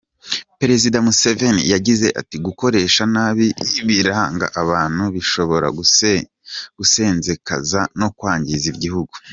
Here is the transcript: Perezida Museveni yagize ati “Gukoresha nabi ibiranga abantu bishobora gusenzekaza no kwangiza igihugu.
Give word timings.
Perezida 0.59 0.97
Museveni 1.05 1.61
yagize 1.73 2.07
ati 2.21 2.37
“Gukoresha 2.45 3.01
nabi 3.13 3.47
ibiranga 3.79 4.45
abantu 4.61 5.03
bishobora 5.15 5.67
gusenzekaza 6.79 7.79
no 7.99 8.09
kwangiza 8.17 8.67
igihugu. 8.75 9.15